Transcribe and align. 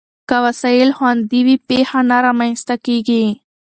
که 0.29 0.37
وسایل 0.45 0.89
خوندي 0.97 1.39
وي، 1.45 1.55
پېښه 1.69 1.99
نه 2.09 2.17
رامنځته 2.25 2.75
کېږي. 2.85 3.25